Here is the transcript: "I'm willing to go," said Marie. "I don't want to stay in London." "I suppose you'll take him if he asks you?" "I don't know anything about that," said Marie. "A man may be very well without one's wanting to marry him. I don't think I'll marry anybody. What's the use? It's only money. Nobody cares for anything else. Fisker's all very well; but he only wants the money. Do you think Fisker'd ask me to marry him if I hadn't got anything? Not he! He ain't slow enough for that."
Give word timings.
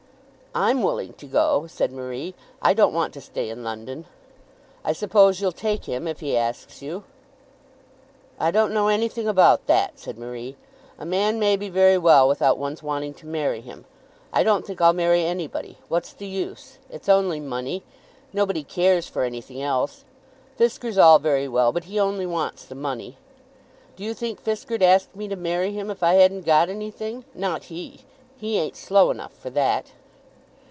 "I'm 0.53 0.83
willing 0.83 1.13
to 1.13 1.27
go," 1.27 1.65
said 1.67 1.93
Marie. 1.93 2.35
"I 2.61 2.73
don't 2.73 2.93
want 2.93 3.13
to 3.13 3.21
stay 3.21 3.49
in 3.49 3.63
London." 3.63 4.03
"I 4.83 4.91
suppose 4.91 5.39
you'll 5.39 5.53
take 5.53 5.85
him 5.85 6.09
if 6.09 6.19
he 6.19 6.35
asks 6.35 6.81
you?" 6.81 7.05
"I 8.37 8.51
don't 8.51 8.73
know 8.73 8.89
anything 8.89 9.29
about 9.29 9.67
that," 9.67 9.97
said 9.97 10.17
Marie. 10.17 10.57
"A 10.99 11.05
man 11.05 11.39
may 11.39 11.55
be 11.55 11.69
very 11.69 11.97
well 11.97 12.27
without 12.27 12.57
one's 12.57 12.83
wanting 12.83 13.13
to 13.13 13.25
marry 13.25 13.61
him. 13.61 13.85
I 14.33 14.43
don't 14.43 14.65
think 14.67 14.81
I'll 14.81 14.91
marry 14.91 15.23
anybody. 15.23 15.77
What's 15.87 16.11
the 16.11 16.27
use? 16.27 16.79
It's 16.89 17.07
only 17.07 17.39
money. 17.39 17.83
Nobody 18.33 18.63
cares 18.65 19.07
for 19.07 19.23
anything 19.23 19.61
else. 19.61 20.03
Fisker's 20.59 20.97
all 20.97 21.17
very 21.17 21.47
well; 21.47 21.71
but 21.71 21.85
he 21.85 21.97
only 21.97 22.25
wants 22.25 22.65
the 22.65 22.75
money. 22.75 23.15
Do 23.95 24.03
you 24.03 24.13
think 24.13 24.43
Fisker'd 24.43 24.83
ask 24.83 25.15
me 25.15 25.29
to 25.29 25.37
marry 25.37 25.71
him 25.71 25.89
if 25.89 26.03
I 26.03 26.15
hadn't 26.15 26.41
got 26.41 26.67
anything? 26.67 27.23
Not 27.33 27.65
he! 27.71 28.01
He 28.35 28.59
ain't 28.59 28.75
slow 28.75 29.11
enough 29.11 29.31
for 29.31 29.49
that." 29.51 29.91